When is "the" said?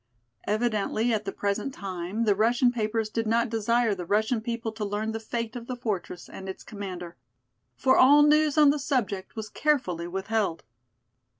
1.25-1.31, 2.23-2.33, 3.93-4.03, 5.11-5.19, 5.67-5.75, 8.71-8.79